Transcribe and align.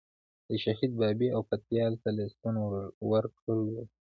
د 0.47 0.49
شهید 0.63 0.91
بابی 0.99 1.27
او 1.35 1.41
پتیال 1.49 1.93
ته 2.01 2.09
لیستونه 2.17 2.61
ورکړي 3.11 3.65
ول. 3.73 3.87